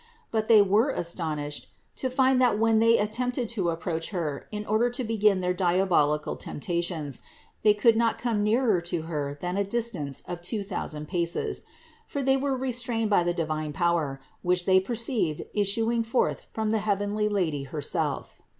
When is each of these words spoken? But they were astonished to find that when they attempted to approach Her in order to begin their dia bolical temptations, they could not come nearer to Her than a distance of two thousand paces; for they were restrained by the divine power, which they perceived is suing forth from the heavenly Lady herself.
But 0.31 0.47
they 0.47 0.63
were 0.63 0.89
astonished 0.89 1.67
to 1.97 2.09
find 2.09 2.41
that 2.41 2.57
when 2.57 2.79
they 2.79 2.97
attempted 2.97 3.47
to 3.49 3.69
approach 3.69 4.09
Her 4.09 4.47
in 4.51 4.65
order 4.65 4.89
to 4.89 5.03
begin 5.03 5.41
their 5.41 5.53
dia 5.53 5.85
bolical 5.85 6.39
temptations, 6.39 7.21
they 7.61 7.75
could 7.75 7.95
not 7.95 8.17
come 8.17 8.41
nearer 8.41 8.81
to 8.81 9.03
Her 9.03 9.37
than 9.39 9.57
a 9.57 9.63
distance 9.63 10.21
of 10.27 10.41
two 10.41 10.63
thousand 10.63 11.07
paces; 11.07 11.61
for 12.07 12.23
they 12.23 12.35
were 12.35 12.57
restrained 12.57 13.11
by 13.11 13.23
the 13.23 13.31
divine 13.35 13.73
power, 13.73 14.19
which 14.41 14.65
they 14.65 14.79
perceived 14.79 15.43
is 15.53 15.71
suing 15.71 16.01
forth 16.03 16.47
from 16.51 16.71
the 16.71 16.79
heavenly 16.79 17.29
Lady 17.29 17.65
herself. 17.65 18.41